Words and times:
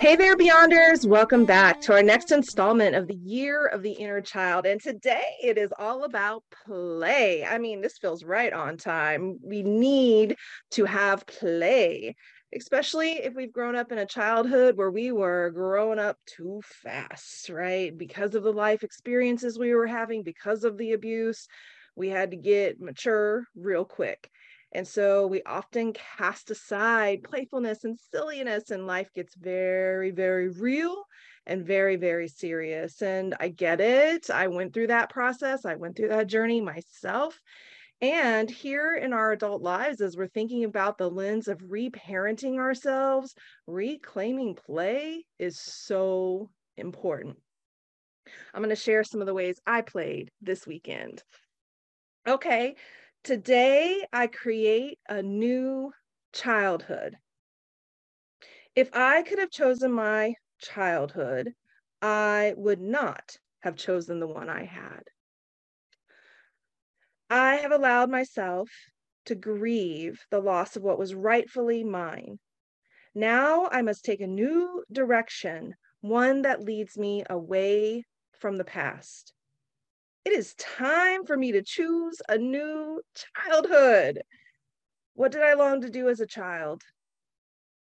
Hey 0.00 0.14
there, 0.14 0.36
Beyonders. 0.36 1.08
Welcome 1.08 1.44
back 1.44 1.80
to 1.80 1.92
our 1.92 2.04
next 2.04 2.30
installment 2.30 2.94
of 2.94 3.08
the 3.08 3.16
Year 3.16 3.66
of 3.66 3.82
the 3.82 3.90
Inner 3.90 4.20
Child. 4.20 4.64
And 4.64 4.80
today 4.80 5.24
it 5.42 5.58
is 5.58 5.72
all 5.76 6.04
about 6.04 6.44
play. 6.64 7.44
I 7.44 7.58
mean, 7.58 7.80
this 7.80 7.98
feels 7.98 8.22
right 8.22 8.52
on 8.52 8.76
time. 8.76 9.40
We 9.42 9.64
need 9.64 10.36
to 10.70 10.84
have 10.84 11.26
play, 11.26 12.14
especially 12.54 13.14
if 13.14 13.34
we've 13.34 13.52
grown 13.52 13.74
up 13.74 13.90
in 13.90 13.98
a 13.98 14.06
childhood 14.06 14.76
where 14.76 14.92
we 14.92 15.10
were 15.10 15.50
growing 15.50 15.98
up 15.98 16.16
too 16.26 16.60
fast, 16.62 17.48
right? 17.48 17.96
Because 17.98 18.36
of 18.36 18.44
the 18.44 18.52
life 18.52 18.84
experiences 18.84 19.58
we 19.58 19.74
were 19.74 19.88
having, 19.88 20.22
because 20.22 20.62
of 20.62 20.78
the 20.78 20.92
abuse, 20.92 21.48
we 21.96 22.08
had 22.08 22.30
to 22.30 22.36
get 22.36 22.80
mature 22.80 23.46
real 23.56 23.84
quick. 23.84 24.30
And 24.72 24.86
so 24.86 25.26
we 25.26 25.42
often 25.44 25.94
cast 25.94 26.50
aside 26.50 27.22
playfulness 27.22 27.84
and 27.84 27.98
silliness, 28.12 28.70
and 28.70 28.86
life 28.86 29.08
gets 29.14 29.34
very, 29.34 30.10
very 30.10 30.48
real 30.48 31.04
and 31.46 31.66
very, 31.66 31.96
very 31.96 32.28
serious. 32.28 33.00
And 33.00 33.34
I 33.40 33.48
get 33.48 33.80
it. 33.80 34.28
I 34.30 34.48
went 34.48 34.74
through 34.74 34.88
that 34.88 35.10
process, 35.10 35.64
I 35.64 35.76
went 35.76 35.96
through 35.96 36.08
that 36.08 36.26
journey 36.26 36.60
myself. 36.60 37.40
And 38.00 38.48
here 38.48 38.94
in 38.94 39.12
our 39.12 39.32
adult 39.32 39.60
lives, 39.60 40.00
as 40.00 40.16
we're 40.16 40.28
thinking 40.28 40.62
about 40.62 40.98
the 40.98 41.10
lens 41.10 41.48
of 41.48 41.58
reparenting 41.58 42.58
ourselves, 42.58 43.34
reclaiming 43.66 44.54
play 44.54 45.24
is 45.38 45.58
so 45.58 46.48
important. 46.76 47.38
I'm 48.54 48.62
going 48.62 48.70
to 48.70 48.76
share 48.76 49.02
some 49.02 49.20
of 49.20 49.26
the 49.26 49.34
ways 49.34 49.60
I 49.66 49.80
played 49.80 50.30
this 50.40 50.64
weekend. 50.64 51.24
Okay, 52.26 52.76
Today, 53.28 54.06
I 54.10 54.26
create 54.26 54.98
a 55.06 55.22
new 55.22 55.92
childhood. 56.32 57.18
If 58.74 58.88
I 58.94 59.20
could 59.20 59.38
have 59.38 59.50
chosen 59.50 59.92
my 59.92 60.32
childhood, 60.62 61.52
I 62.00 62.54
would 62.56 62.80
not 62.80 63.36
have 63.60 63.76
chosen 63.76 64.18
the 64.18 64.26
one 64.26 64.48
I 64.48 64.64
had. 64.64 65.02
I 67.28 67.56
have 67.56 67.70
allowed 67.70 68.08
myself 68.08 68.70
to 69.26 69.34
grieve 69.34 70.18
the 70.30 70.40
loss 70.40 70.74
of 70.74 70.82
what 70.82 70.98
was 70.98 71.14
rightfully 71.14 71.84
mine. 71.84 72.38
Now 73.14 73.68
I 73.70 73.82
must 73.82 74.06
take 74.06 74.22
a 74.22 74.26
new 74.26 74.84
direction, 74.90 75.74
one 76.00 76.40
that 76.40 76.62
leads 76.62 76.96
me 76.96 77.24
away 77.28 78.04
from 78.38 78.56
the 78.56 78.64
past. 78.64 79.34
It 80.28 80.34
is 80.34 80.52
time 80.56 81.24
for 81.24 81.38
me 81.38 81.52
to 81.52 81.62
choose 81.62 82.20
a 82.28 82.36
new 82.36 83.00
childhood. 83.34 84.20
What 85.14 85.32
did 85.32 85.40
I 85.40 85.54
long 85.54 85.80
to 85.80 85.88
do 85.88 86.10
as 86.10 86.20
a 86.20 86.26
child? 86.26 86.82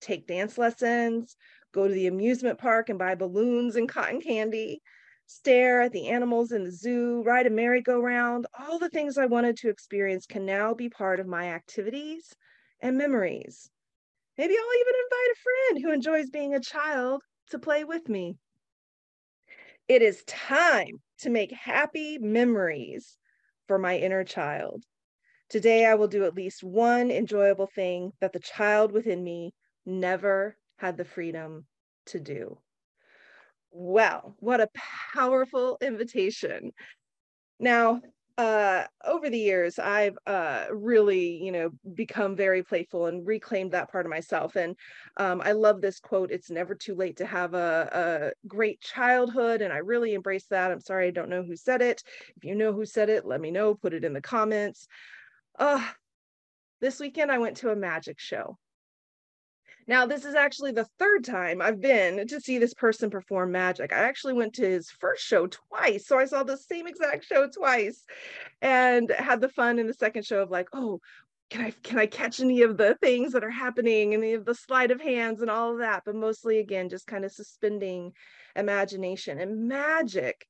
Take 0.00 0.28
dance 0.28 0.56
lessons, 0.56 1.36
go 1.72 1.88
to 1.88 1.92
the 1.92 2.06
amusement 2.06 2.60
park 2.60 2.90
and 2.90 2.96
buy 2.96 3.16
balloons 3.16 3.74
and 3.74 3.88
cotton 3.88 4.20
candy, 4.20 4.80
stare 5.26 5.80
at 5.80 5.90
the 5.90 6.10
animals 6.10 6.52
in 6.52 6.62
the 6.62 6.70
zoo, 6.70 7.24
ride 7.26 7.48
a 7.48 7.50
merry-go-round. 7.50 8.46
All 8.56 8.78
the 8.78 8.88
things 8.88 9.18
I 9.18 9.26
wanted 9.26 9.56
to 9.56 9.68
experience 9.68 10.24
can 10.24 10.46
now 10.46 10.74
be 10.74 10.88
part 10.88 11.18
of 11.18 11.26
my 11.26 11.48
activities 11.48 12.36
and 12.78 12.96
memories. 12.96 13.68
Maybe 14.36 14.54
I'll 14.54 14.80
even 14.80 14.94
invite 14.94 15.32
a 15.32 15.42
friend 15.42 15.82
who 15.82 15.92
enjoys 15.92 16.30
being 16.30 16.54
a 16.54 16.60
child 16.60 17.20
to 17.50 17.58
play 17.58 17.82
with 17.82 18.08
me. 18.08 18.36
It 19.88 20.02
is 20.02 20.22
time 20.22 21.00
to 21.18 21.30
make 21.30 21.52
happy 21.52 22.18
memories 22.18 23.18
for 23.66 23.78
my 23.78 23.98
inner 23.98 24.24
child. 24.24 24.84
Today, 25.48 25.86
I 25.86 25.94
will 25.94 26.08
do 26.08 26.24
at 26.24 26.34
least 26.34 26.64
one 26.64 27.10
enjoyable 27.10 27.66
thing 27.66 28.12
that 28.20 28.32
the 28.32 28.40
child 28.40 28.92
within 28.92 29.24
me 29.24 29.54
never 29.86 30.56
had 30.78 30.96
the 30.96 31.04
freedom 31.04 31.66
to 32.06 32.20
do. 32.20 32.60
Well, 33.70 34.36
what 34.40 34.60
a 34.60 34.68
powerful 35.14 35.78
invitation. 35.80 36.72
Now, 37.60 38.02
uh, 38.38 38.84
over 39.04 39.28
the 39.28 39.38
years, 39.38 39.80
I've 39.80 40.16
uh, 40.24 40.66
really, 40.70 41.42
you 41.42 41.50
know, 41.50 41.70
become 41.94 42.36
very 42.36 42.62
playful 42.62 43.06
and 43.06 43.26
reclaimed 43.26 43.72
that 43.72 43.90
part 43.90 44.06
of 44.06 44.10
myself. 44.10 44.54
And 44.54 44.76
um, 45.16 45.42
I 45.44 45.52
love 45.52 45.80
this 45.80 45.98
quote: 45.98 46.30
"It's 46.30 46.48
never 46.48 46.76
too 46.76 46.94
late 46.94 47.16
to 47.16 47.26
have 47.26 47.54
a, 47.54 48.32
a 48.44 48.48
great 48.48 48.80
childhood," 48.80 49.60
and 49.60 49.72
I 49.72 49.78
really 49.78 50.14
embrace 50.14 50.46
that. 50.50 50.70
I'm 50.70 50.80
sorry, 50.80 51.08
I 51.08 51.10
don't 51.10 51.28
know 51.30 51.42
who 51.42 51.56
said 51.56 51.82
it. 51.82 52.04
If 52.36 52.44
you 52.44 52.54
know 52.54 52.72
who 52.72 52.86
said 52.86 53.08
it, 53.10 53.26
let 53.26 53.40
me 53.40 53.50
know. 53.50 53.74
Put 53.74 53.92
it 53.92 54.04
in 54.04 54.12
the 54.12 54.20
comments. 54.20 54.86
Uh, 55.58 55.84
this 56.80 57.00
weekend, 57.00 57.32
I 57.32 57.38
went 57.38 57.56
to 57.58 57.70
a 57.70 57.76
magic 57.76 58.20
show. 58.20 58.56
Now, 59.88 60.04
this 60.04 60.26
is 60.26 60.34
actually 60.34 60.72
the 60.72 60.86
third 60.98 61.24
time 61.24 61.62
I've 61.62 61.80
been 61.80 62.26
to 62.28 62.40
see 62.40 62.58
this 62.58 62.74
person 62.74 63.08
perform 63.08 63.50
magic. 63.52 63.90
I 63.90 64.00
actually 64.00 64.34
went 64.34 64.54
to 64.54 64.68
his 64.68 64.90
first 64.90 65.24
show 65.24 65.46
twice. 65.46 66.06
So 66.06 66.18
I 66.18 66.26
saw 66.26 66.42
the 66.42 66.58
same 66.58 66.86
exact 66.86 67.24
show 67.24 67.48
twice 67.48 68.04
and 68.60 69.10
had 69.10 69.40
the 69.40 69.48
fun 69.48 69.78
in 69.78 69.86
the 69.86 69.94
second 69.94 70.26
show 70.26 70.42
of 70.42 70.50
like, 70.50 70.68
oh, 70.74 71.00
can 71.48 71.62
I 71.62 71.70
can 71.82 71.98
I 71.98 72.04
catch 72.04 72.40
any 72.40 72.60
of 72.60 72.76
the 72.76 72.96
things 73.00 73.32
that 73.32 73.42
are 73.42 73.50
happening, 73.50 74.12
any 74.12 74.34
of 74.34 74.44
the 74.44 74.54
sleight 74.54 74.90
of 74.90 75.00
hands 75.00 75.40
and 75.40 75.50
all 75.50 75.72
of 75.72 75.78
that? 75.78 76.02
But 76.04 76.14
mostly 76.14 76.58
again, 76.58 76.90
just 76.90 77.06
kind 77.06 77.24
of 77.24 77.32
suspending 77.32 78.12
imagination. 78.54 79.38
And 79.38 79.66
magic 79.66 80.46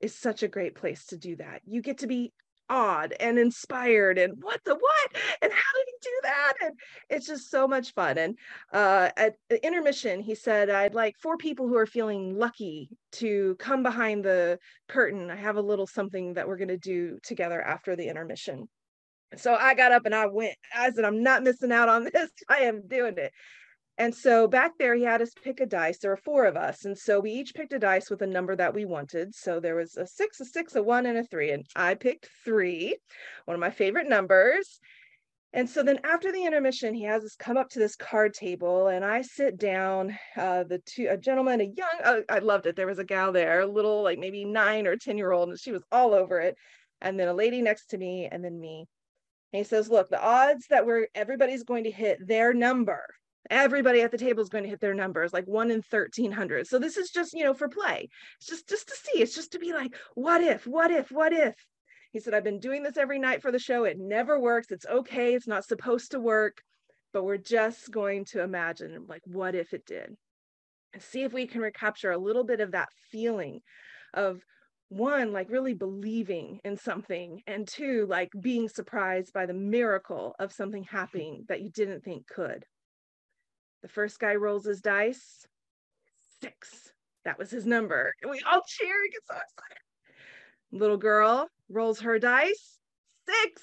is 0.00 0.18
such 0.18 0.42
a 0.42 0.48
great 0.48 0.74
place 0.74 1.04
to 1.06 1.18
do 1.18 1.36
that. 1.36 1.60
You 1.66 1.82
get 1.82 1.98
to 1.98 2.06
be 2.06 2.32
awed 2.70 3.14
and 3.20 3.38
inspired 3.38 4.18
and 4.18 4.34
what 4.42 4.60
the 4.64 4.74
what 4.74 5.22
and 5.42 5.52
how 5.52 5.72
did 5.74 5.86
he 5.86 5.94
do 6.02 6.20
that 6.22 6.52
and 6.62 6.72
it's 7.08 7.26
just 7.26 7.50
so 7.50 7.66
much 7.66 7.94
fun 7.94 8.18
and 8.18 8.38
uh, 8.72 9.10
at 9.16 9.36
the 9.48 9.64
intermission 9.66 10.20
he 10.20 10.34
said 10.34 10.70
i'd 10.70 10.94
like 10.94 11.16
four 11.18 11.36
people 11.36 11.66
who 11.66 11.76
are 11.76 11.86
feeling 11.86 12.36
lucky 12.36 12.88
to 13.12 13.56
come 13.58 13.82
behind 13.82 14.24
the 14.24 14.58
curtain 14.88 15.30
i 15.30 15.36
have 15.36 15.56
a 15.56 15.62
little 15.62 15.86
something 15.86 16.34
that 16.34 16.46
we're 16.46 16.58
going 16.58 16.68
to 16.68 16.76
do 16.78 17.18
together 17.22 17.60
after 17.62 17.96
the 17.96 18.08
intermission 18.08 18.68
So 19.36 19.54
I 19.54 19.74
got 19.74 19.92
up 19.92 20.06
and 20.06 20.14
I 20.14 20.26
went. 20.26 20.54
I 20.74 20.90
said, 20.90 21.04
I'm 21.04 21.22
not 21.22 21.42
missing 21.42 21.72
out 21.72 21.88
on 21.88 22.04
this. 22.04 22.30
I 22.48 22.60
am 22.60 22.86
doing 22.88 23.14
it. 23.18 23.32
And 23.98 24.14
so 24.14 24.46
back 24.46 24.78
there, 24.78 24.94
he 24.94 25.02
had 25.02 25.20
us 25.20 25.32
pick 25.42 25.58
a 25.58 25.66
dice. 25.66 25.98
There 25.98 26.12
were 26.12 26.16
four 26.16 26.44
of 26.44 26.56
us. 26.56 26.84
And 26.84 26.96
so 26.96 27.18
we 27.18 27.32
each 27.32 27.52
picked 27.52 27.72
a 27.72 27.80
dice 27.80 28.08
with 28.08 28.22
a 28.22 28.28
number 28.28 28.54
that 28.54 28.72
we 28.72 28.84
wanted. 28.84 29.34
So 29.34 29.58
there 29.58 29.74
was 29.74 29.96
a 29.96 30.06
six, 30.06 30.38
a 30.40 30.44
six, 30.44 30.76
a 30.76 30.82
one, 30.82 31.04
and 31.04 31.18
a 31.18 31.24
three. 31.24 31.50
And 31.50 31.66
I 31.74 31.96
picked 31.96 32.28
three, 32.44 32.96
one 33.46 33.56
of 33.56 33.60
my 33.60 33.70
favorite 33.70 34.08
numbers. 34.08 34.78
And 35.52 35.68
so 35.68 35.82
then 35.82 35.98
after 36.04 36.30
the 36.30 36.44
intermission, 36.44 36.94
he 36.94 37.02
has 37.04 37.24
us 37.24 37.34
come 37.34 37.56
up 37.56 37.70
to 37.70 37.80
this 37.80 37.96
card 37.96 38.34
table 38.34 38.86
and 38.86 39.04
I 39.04 39.22
sit 39.22 39.56
down. 39.58 40.16
Uh, 40.36 40.62
the 40.62 40.78
two, 40.78 41.08
a 41.10 41.16
gentleman, 41.16 41.60
a 41.60 41.64
young, 41.64 42.00
uh, 42.04 42.20
I 42.28 42.38
loved 42.38 42.66
it. 42.66 42.76
There 42.76 42.86
was 42.86 43.00
a 43.00 43.04
gal 43.04 43.32
there, 43.32 43.62
a 43.62 43.66
little 43.66 44.04
like 44.04 44.20
maybe 44.20 44.44
nine 44.44 44.86
or 44.86 44.96
10 44.96 45.18
year 45.18 45.32
old, 45.32 45.48
and 45.48 45.58
she 45.58 45.72
was 45.72 45.82
all 45.90 46.14
over 46.14 46.38
it. 46.38 46.54
And 47.00 47.18
then 47.18 47.26
a 47.26 47.34
lady 47.34 47.62
next 47.62 47.86
to 47.86 47.98
me, 47.98 48.28
and 48.30 48.44
then 48.44 48.60
me. 48.60 48.86
And 49.52 49.58
he 49.58 49.64
says, 49.64 49.88
Look, 49.88 50.08
the 50.08 50.22
odds 50.22 50.66
that 50.70 50.86
we're 50.86 51.08
everybody's 51.16 51.64
going 51.64 51.84
to 51.84 51.90
hit 51.90 52.24
their 52.24 52.52
number 52.52 53.02
everybody 53.50 54.02
at 54.02 54.10
the 54.10 54.18
table 54.18 54.42
is 54.42 54.48
going 54.48 54.64
to 54.64 54.70
hit 54.70 54.80
their 54.80 54.94
numbers 54.94 55.32
like 55.32 55.46
one 55.46 55.70
in 55.70 55.82
1300 55.88 56.66
so 56.66 56.78
this 56.78 56.96
is 56.96 57.10
just 57.10 57.32
you 57.32 57.44
know 57.44 57.54
for 57.54 57.68
play. 57.68 58.08
It's 58.38 58.48
just 58.48 58.68
just 58.68 58.88
to 58.88 58.94
see. 58.94 59.22
It's 59.22 59.34
just 59.34 59.52
to 59.52 59.58
be 59.58 59.72
like 59.72 59.94
what 60.14 60.42
if 60.42 60.66
what 60.66 60.90
if 60.90 61.10
what 61.10 61.32
if? 61.32 61.54
He 62.12 62.20
said 62.20 62.34
i've 62.34 62.44
been 62.44 62.60
doing 62.60 62.82
this 62.82 62.96
every 62.96 63.18
night 63.18 63.42
for 63.42 63.52
the 63.52 63.58
show. 63.58 63.84
It 63.84 63.98
never 63.98 64.38
works. 64.38 64.70
It's 64.70 64.86
okay. 64.86 65.34
It's 65.34 65.48
not 65.48 65.64
supposed 65.64 66.12
to 66.12 66.20
work. 66.20 66.62
But 67.12 67.24
we're 67.24 67.38
just 67.38 67.90
going 67.90 68.26
to 68.26 68.42
imagine 68.42 69.06
like 69.08 69.22
what 69.24 69.54
if 69.54 69.72
it 69.72 69.86
did? 69.86 70.16
And 70.92 71.02
see 71.02 71.22
if 71.22 71.32
we 71.32 71.46
can 71.46 71.60
recapture 71.60 72.10
a 72.10 72.18
little 72.18 72.44
bit 72.44 72.60
of 72.60 72.72
that 72.72 72.88
feeling 73.10 73.60
of 74.14 74.42
one 74.90 75.32
like 75.32 75.50
really 75.50 75.74
believing 75.74 76.60
in 76.64 76.76
something 76.76 77.42
and 77.46 77.68
two 77.68 78.06
like 78.08 78.30
being 78.40 78.68
surprised 78.68 79.32
by 79.34 79.44
the 79.44 79.52
miracle 79.52 80.34
of 80.38 80.50
something 80.50 80.82
happening 80.84 81.44
that 81.48 81.60
you 81.60 81.70
didn't 81.70 82.02
think 82.02 82.26
could 82.26 82.64
the 83.82 83.88
first 83.88 84.18
guy 84.18 84.34
rolls 84.34 84.64
his 84.64 84.80
dice, 84.80 85.46
six. 86.40 86.92
That 87.24 87.38
was 87.38 87.50
his 87.50 87.66
number. 87.66 88.14
And 88.22 88.30
we 88.30 88.40
all 88.50 88.62
cheer 88.66 89.02
and 89.02 89.12
get 89.12 89.22
so 89.26 89.34
excited. 89.34 89.82
Little 90.72 90.96
girl 90.96 91.48
rolls 91.68 92.00
her 92.00 92.18
dice, 92.18 92.78
six. 93.26 93.62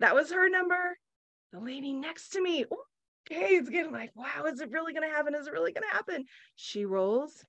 That 0.00 0.14
was 0.14 0.32
her 0.32 0.48
number. 0.48 0.96
The 1.52 1.60
lady 1.60 1.92
next 1.92 2.30
to 2.30 2.42
me, 2.42 2.64
okay, 3.30 3.54
it's 3.54 3.70
getting 3.70 3.92
like, 3.92 4.10
wow, 4.14 4.44
is 4.46 4.60
it 4.60 4.70
really 4.70 4.92
going 4.92 5.08
to 5.08 5.14
happen? 5.14 5.34
Is 5.34 5.46
it 5.46 5.52
really 5.52 5.72
going 5.72 5.88
to 5.88 5.96
happen? 5.96 6.24
She 6.56 6.84
rolls, 6.84 7.44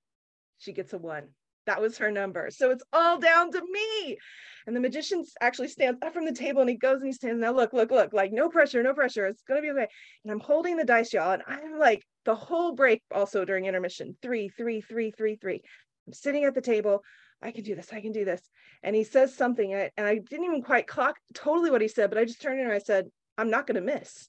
she 0.58 0.74
gets 0.74 0.94
a 0.94 0.98
one. 0.98 1.30
That 1.70 1.82
was 1.82 2.00
her 2.00 2.10
number. 2.10 2.50
So 2.50 2.72
it's 2.72 2.84
all 2.92 3.20
down 3.20 3.52
to 3.52 3.62
me. 3.62 4.18
And 4.66 4.76
the 4.76 4.80
magician 4.80 5.24
actually 5.40 5.68
stands 5.68 6.00
up 6.02 6.16
from 6.16 6.26
the 6.26 6.34
table 6.34 6.62
and 6.62 6.70
he 6.70 6.76
goes 6.76 6.98
and 6.98 7.06
he 7.06 7.14
stands, 7.14 7.40
now 7.40 7.52
look, 7.52 7.74
look, 7.74 7.92
look, 7.92 8.12
like 8.12 8.32
no 8.32 8.50
pressure, 8.50 8.82
no 8.82 8.96
pressure. 8.96 9.28
It's 9.28 9.44
going 9.44 9.62
to 9.62 9.62
be 9.62 9.70
okay. 9.70 9.88
And 10.24 10.32
I'm 10.32 10.40
holding 10.40 10.78
the 10.78 10.84
dice, 10.84 11.14
y'all. 11.14 11.34
And 11.34 11.44
I'm 11.46 11.78
like 11.78 12.04
the 12.26 12.34
whole 12.34 12.74
break 12.74 13.04
also 13.14 13.46
during 13.46 13.66
intermission, 13.66 14.18
three, 14.24 14.50
three, 14.50 14.82
three, 14.82 15.12
three, 15.12 15.36
three. 15.36 15.62
I'm 16.08 16.14
sitting 16.14 16.44
at 16.44 16.56
the 16.56 16.62
table. 16.62 17.04
I 17.40 17.52
can 17.52 17.64
do 17.64 17.76
this. 17.76 17.94
I 17.94 18.02
can 18.02 18.14
do 18.14 18.26
this. 18.26 18.42
And 18.82 18.96
he 18.96 19.04
says 19.04 19.36
something 19.36 19.72
and 19.72 19.92
I 19.96 20.16
didn't 20.18 20.46
even 20.46 20.64
quite 20.64 20.88
clock 20.88 21.18
totally 21.36 21.70
what 21.70 21.82
he 21.82 21.88
said, 21.88 22.10
but 22.10 22.18
I 22.18 22.26
just 22.26 22.42
turned 22.42 22.60
in 22.60 22.66
and 22.66 22.74
I 22.74 22.80
said, 22.80 23.12
I'm 23.38 23.52
not 23.52 23.68
going 23.68 23.76
to 23.76 23.94
miss. 23.94 24.28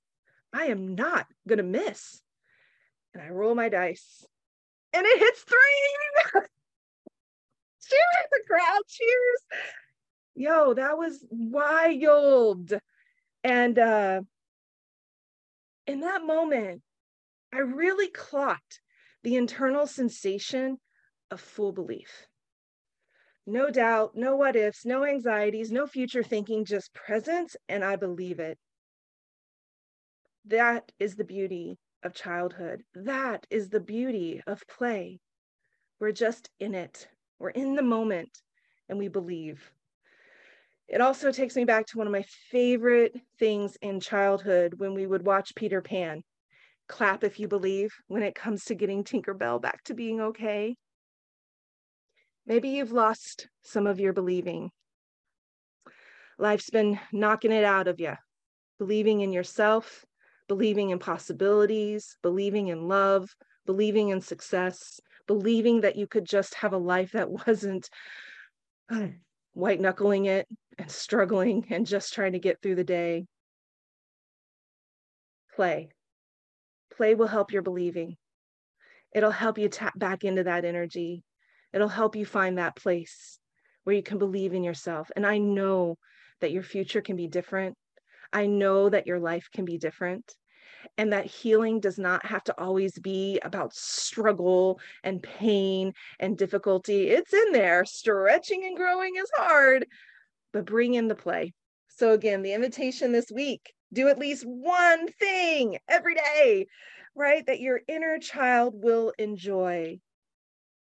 I 0.53 0.67
am 0.67 0.95
not 0.95 1.25
going 1.49 1.57
to 1.57 1.63
miss. 1.63 2.21
And 3.15 3.23
I 3.23 3.31
roll 3.31 3.55
my 3.55 3.71
dice 3.71 4.27
and 4.93 5.07
it 5.07 5.19
hits 5.19 5.41
three. 5.41 6.43
cheers, 7.91 8.27
the 8.31 8.41
crowd 8.47 8.83
cheers. 8.89 9.63
Yo, 10.35 10.75
that 10.75 10.97
was 10.97 11.25
wild. 11.31 12.73
And 13.45 13.79
uh 13.79 14.21
in 15.87 16.01
that 16.01 16.25
moment, 16.25 16.83
I 17.53 17.59
really 17.59 18.09
clocked 18.09 18.81
the 19.23 19.37
internal 19.37 19.87
sensation 19.87 20.79
of 21.31 21.41
full 21.41 21.73
belief. 21.73 22.27
No 23.47 23.71
doubt, 23.71 24.13
no 24.15 24.37
what 24.37 24.55
ifs, 24.55 24.85
no 24.85 25.05
anxieties, 25.05 25.73
no 25.73 25.87
future 25.87 26.23
thinking, 26.23 26.65
just 26.65 26.95
presence, 26.95 27.57
and 27.69 27.85
I 27.85 27.97
believe 27.97 28.39
it. 28.39 28.59
That 30.45 30.93
is 30.99 31.17
the 31.17 31.25
beauty 31.25 31.79
of 32.03 32.15
childhood. 32.15 32.83
That 32.95 33.47
is 33.51 33.69
the 33.69 33.81
beauty 33.81 34.43
of 34.47 34.63
play. 34.69 35.21
We're 35.99 36.13
just 36.13 36.49
in 36.61 36.75
it. 36.75 37.09
We're 37.41 37.49
in 37.51 37.75
the 37.75 37.83
moment 37.83 38.29
and 38.89 38.99
we 38.99 39.09
believe. 39.09 39.73
It 40.89 41.01
also 41.01 41.33
takes 41.33 41.57
me 41.57 41.65
back 41.65 41.87
to 41.87 41.99
one 41.99 42.07
of 42.07 42.13
my 42.13 42.25
favorite 42.51 43.17
things 43.39 43.77
in 43.81 44.01
childhood 44.01 44.75
when 44.77 44.93
we 44.93 45.07
would 45.07 45.25
watch 45.25 45.55
Peter 45.55 45.81
Pan. 45.81 46.23
Clap 46.87 47.25
if 47.25 47.41
you 47.41 47.49
believe 47.49 47.93
when 48.09 48.23
it 48.23 48.35
comes 48.35 48.65
to 48.65 48.75
getting 48.75 49.05
Tinkerbell 49.05 49.63
back 49.63 49.83
to 49.85 49.95
being 49.95 50.21
okay. 50.21 50.77
Maybe 52.47 52.71
you've 52.71 52.93
lost 52.93 53.49
some 53.63 53.87
of 53.87 54.01
your 54.01 54.13
believing. 54.13 54.71
Life's 56.39 56.71
been 56.71 56.99
knocking 57.13 57.53
it 57.53 57.65
out 57.65 57.89
of 57.89 58.01
you, 58.01 58.15
believing 58.79 59.21
in 59.21 59.33
yourself, 59.33 60.05
believing 60.49 60.91
in 60.91 60.99
possibilities, 60.99 62.17
believing 62.23 62.69
in 62.69 62.89
love, 62.89 63.31
believing 63.67 64.09
in 64.09 64.21
success, 64.21 65.01
believing 65.31 65.83
that 65.83 65.95
you 65.95 66.09
could 66.09 66.25
just 66.25 66.55
have 66.55 66.73
a 66.73 66.77
life 66.77 67.13
that 67.13 67.31
wasn't 67.47 67.89
uh, 68.91 69.07
white 69.53 69.81
knuckling 69.81 70.25
it 70.25 70.49
and 70.77 70.91
struggling 70.91 71.65
and 71.71 71.87
just 71.87 72.13
trying 72.13 72.33
to 72.33 72.41
get 72.41 72.61
through 72.61 72.75
the 72.75 72.83
day. 72.83 73.27
Play. 75.55 75.91
Play 76.97 77.15
will 77.15 77.29
help 77.29 77.53
your 77.53 77.63
believing. 77.63 78.17
It'll 79.15 79.31
help 79.31 79.57
you 79.57 79.69
tap 79.69 79.97
back 79.97 80.25
into 80.25 80.43
that 80.43 80.65
energy. 80.65 81.23
It'll 81.73 81.87
help 81.87 82.17
you 82.17 82.27
find 82.27 82.59
that 82.59 82.75
place 82.75 83.39
where 83.85 83.95
you 83.95 84.03
can 84.03 84.19
believe 84.19 84.53
in 84.53 84.65
yourself. 84.65 85.13
And 85.15 85.25
I 85.25 85.39
know 85.39 85.97
that 86.41 86.51
your 86.51 86.65
future 86.65 87.03
can 87.03 87.15
be 87.15 87.29
different. 87.29 87.77
I 88.33 88.47
know 88.47 88.89
that 88.89 89.07
your 89.07 89.21
life 89.21 89.47
can 89.55 89.65
be 89.65 89.79
different 89.79 90.35
and 90.99 91.13
that 91.13 91.27
healing 91.27 91.81
does 91.81 91.99
not 91.99 92.25
have 92.27 92.45
to 92.45 92.61
always 92.61 92.99
be 92.99 93.41
about 93.43 93.75
struggle 93.75 94.81
and 95.05 95.23
pain 95.23 95.93
and 96.19 96.39
difficulty. 96.39 97.09
It's 97.09 97.33
in 97.33 97.53
there. 97.53 97.85
Stretching 97.85 98.65
and 98.65 98.77
growing 98.77 99.17
is 99.17 99.31
hard, 99.37 99.87
but 100.53 100.67
bring 100.67 100.95
in 100.95 101.09
the 101.09 101.15
play. 101.15 101.53
So, 101.89 102.13
again, 102.13 102.43
the 102.43 102.55
invitation 102.55 103.13
this 103.13 103.31
week 103.31 103.73
do 103.93 104.09
at 104.09 104.19
least 104.19 104.45
one 104.47 105.09
thing 105.09 105.79
every 105.89 106.15
day, 106.15 106.67
right? 107.15 107.45
That 107.47 107.61
your 107.61 107.81
inner 107.89 108.19
child 108.19 108.75
will 108.77 109.13
enjoy. 109.19 109.99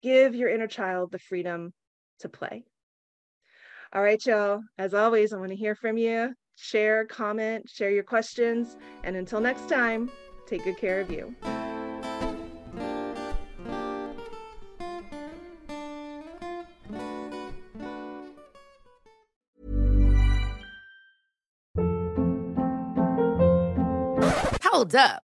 Give 0.03 0.35
your 0.35 0.49
inner 0.49 0.67
child 0.67 1.11
the 1.11 1.19
freedom 1.19 1.73
to 2.19 2.29
play. 2.29 2.63
All 3.93 4.01
right, 4.01 4.23
y'all. 4.25 4.61
As 4.77 4.93
always, 4.93 5.33
I 5.33 5.37
want 5.37 5.49
to 5.49 5.55
hear 5.55 5.73
from 5.73 5.97
you 5.97 6.33
share, 6.57 7.05
comment, 7.05 7.69
share 7.69 7.91
your 7.91 8.03
questions. 8.03 8.75
And 9.03 9.15
until 9.15 9.39
next 9.39 9.69
time, 9.69 10.11
take 10.45 10.63
good 10.63 10.77
care 10.77 10.99
of 10.99 11.09
you. 11.09 11.33
Hold 24.63 24.95
up. 24.95 25.26